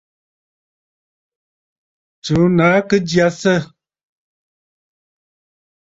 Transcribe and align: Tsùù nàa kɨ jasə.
Tsùù 2.23 2.43
nàa 2.57 2.79
kɨ 2.87 2.97
jasə. 3.09 3.53